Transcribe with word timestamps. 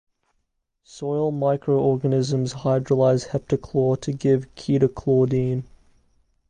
Soil 0.83 1.29
microorganisms 1.31 2.53
hydrolyze 2.63 3.27
heptachlor 3.33 4.01
to 4.01 4.11
give 4.11 4.47
ketochlordene. 4.55 5.63